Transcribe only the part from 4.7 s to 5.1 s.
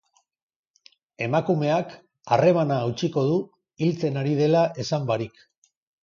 esan